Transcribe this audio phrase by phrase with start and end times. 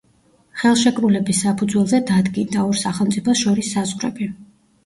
[0.61, 4.31] ხელშეკრულების საფუძველზე დადგინდა, ორ სახელმწიფოს შორის საზღვრები.